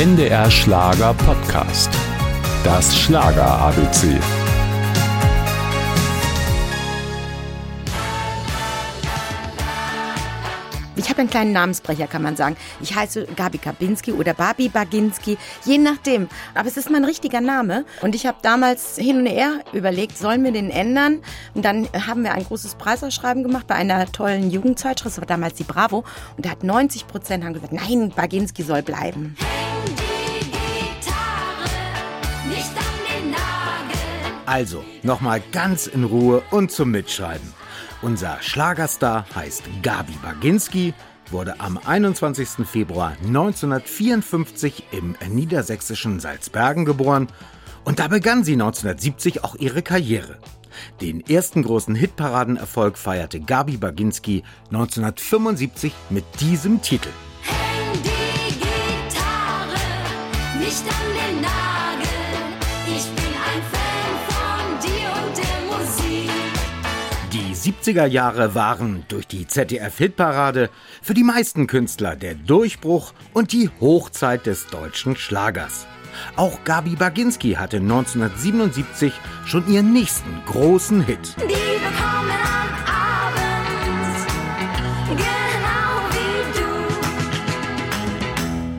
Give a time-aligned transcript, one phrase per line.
[0.00, 1.90] NDR Schlager Podcast.
[2.64, 4.18] Das Schlager ABC.
[10.96, 12.56] Ich habe einen kleinen Namensbrecher, kann man sagen.
[12.80, 15.36] Ich heiße Gabi Kabinski oder Babi Baginski,
[15.66, 16.28] je nachdem.
[16.54, 17.84] Aber es ist mein richtiger Name.
[18.00, 21.20] Und ich habe damals hin und her überlegt, sollen wir den ändern?
[21.52, 25.54] Und dann haben wir ein großes Preisausschreiben gemacht bei einer tollen Jugendzeitschrift, das war damals
[25.54, 26.04] die Bravo.
[26.38, 29.36] Und da hat 90 Prozent gesagt, nein, Baginski soll bleiben.
[34.50, 37.54] Also, nochmal ganz in Ruhe und zum Mitschreiben.
[38.02, 40.92] Unser Schlagerstar heißt Gabi Baginski,
[41.30, 42.66] wurde am 21.
[42.66, 47.28] Februar 1954 im niedersächsischen Salzbergen geboren
[47.84, 50.38] und da begann sie 1970 auch ihre Karriere.
[51.00, 54.42] Den ersten großen Hitparadenerfolg feierte Gabi Baginski
[54.72, 57.10] 1975 mit diesem Titel.
[57.42, 59.78] Häng die Gitarre
[60.58, 61.79] nicht an den Nagel.
[67.60, 70.70] 70er Jahre waren durch die ZDF-Hitparade
[71.02, 75.86] für die meisten Künstler der Durchbruch und die Hochzeit des deutschen Schlagers.
[76.36, 79.12] Auch Gabi Baginski hatte 1977
[79.44, 81.36] schon ihren nächsten großen Hit.
[81.38, 81.50] Genau.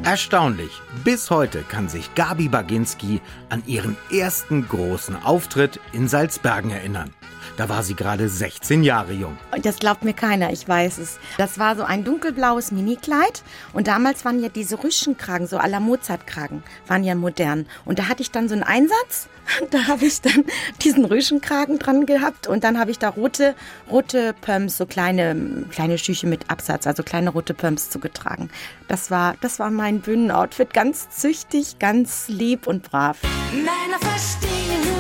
[0.03, 0.71] Erstaunlich,
[1.05, 7.13] bis heute kann sich Gabi Baginski an ihren ersten großen Auftritt in Salzbergen erinnern.
[7.57, 9.37] Da war sie gerade 16 Jahre jung.
[9.53, 11.19] Und das glaubt mir keiner, ich weiß es.
[11.37, 13.43] Das war so ein dunkelblaues Minikleid
[13.73, 17.65] und damals waren ja diese Rüschenkragen, so à la Mozartkragen, waren ja modern.
[17.85, 19.27] Und da hatte ich dann so einen Einsatz,
[19.71, 20.45] da habe ich dann
[20.83, 23.55] diesen Rüschenkragen dran gehabt und dann habe ich da rote,
[23.89, 28.49] rote Pumps, so kleine, kleine Schüche mit Absatz, also kleine rote Pumps zugetragen.
[28.87, 33.17] Das war, das war mein Bühnenoutfit, ganz züchtig, ganz lieb und brav.
[33.51, 34.90] Männer verstehen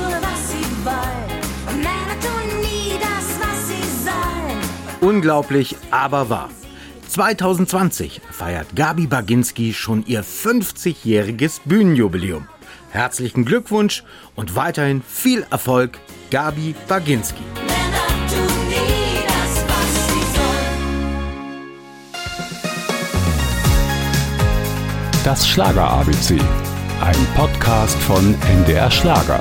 [5.01, 6.49] Unglaublich, aber wahr.
[7.07, 12.47] 2020 feiert Gabi Baginski schon ihr 50-jähriges Bühnenjubiläum.
[12.91, 14.03] Herzlichen Glückwunsch
[14.35, 17.43] und weiterhin viel Erfolg, Gabi Baginski.
[25.23, 26.37] Das Schlager ABC.
[27.01, 29.39] Ein Podcast von NDR Schlager.